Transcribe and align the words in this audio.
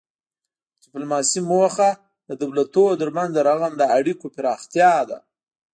د 0.81 0.81
ډیپلوماسي 0.83 1.39
موخه 1.51 1.89
د 2.27 2.31
دولتونو 2.41 2.99
ترمنځ 3.01 3.29
د 3.33 3.39
رغنده 3.49 3.85
اړیکو 3.97 4.25
پراختیا 4.35 4.93
ده 5.09 5.17